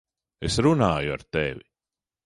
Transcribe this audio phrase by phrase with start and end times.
[0.49, 1.65] Es runāju ar tevi!